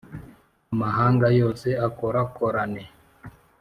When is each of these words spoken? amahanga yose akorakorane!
amahanga 0.73 1.27
yose 1.39 1.67
akorakorane! 1.87 2.83